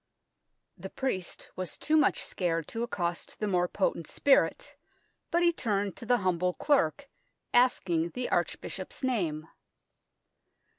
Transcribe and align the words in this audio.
The 0.79 0.89
priest 0.89 1.51
was 1.55 1.77
too 1.77 1.95
much 1.95 2.23
scared 2.23 2.67
to 2.69 2.81
accost 2.81 3.37
the 3.39 3.47
more 3.47 3.67
potent 3.67 4.07
spirit, 4.07 4.75
but 5.29 5.43
he 5.43 5.53
turned 5.53 5.95
to 5.97 6.07
the 6.07 6.17
humble 6.25 6.55
clerk, 6.55 7.07
asking 7.53 8.09
the 8.15 8.29
archbishop's 8.31 9.03
name. 9.03 9.47